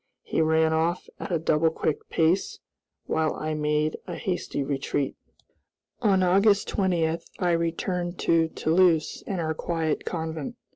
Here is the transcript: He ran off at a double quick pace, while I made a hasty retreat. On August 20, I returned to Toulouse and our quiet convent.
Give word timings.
He 0.23 0.41
ran 0.41 0.73
off 0.73 1.07
at 1.19 1.31
a 1.31 1.37
double 1.37 1.69
quick 1.69 2.09
pace, 2.09 2.57
while 3.05 3.35
I 3.35 3.53
made 3.53 3.97
a 4.07 4.15
hasty 4.15 4.63
retreat. 4.63 5.15
On 5.99 6.23
August 6.23 6.67
20, 6.69 7.19
I 7.37 7.51
returned 7.51 8.17
to 8.21 8.47
Toulouse 8.47 9.23
and 9.27 9.39
our 9.39 9.53
quiet 9.53 10.03
convent. 10.03 10.55